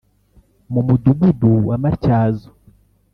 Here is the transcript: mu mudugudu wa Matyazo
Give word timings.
mu 0.71 0.81
mudugudu 0.87 1.51
wa 1.67 1.77
Matyazo 1.83 2.49